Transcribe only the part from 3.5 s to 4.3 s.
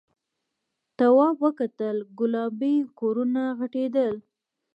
غټېدل.